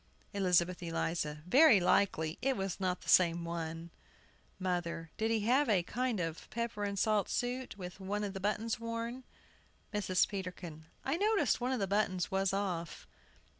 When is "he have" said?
5.29-5.69